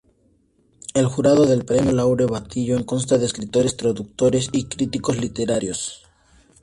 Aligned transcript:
El 0.95 1.05
jurado 1.05 1.45
del 1.45 1.63
Premio 1.63 1.91
Laure 1.91 2.25
Bataillon 2.25 2.83
consta 2.85 3.19
de 3.19 3.27
escritores, 3.27 3.77
traductores 3.77 4.49
y 4.51 4.63
críticos 4.65 5.17
literarios. 5.19 6.07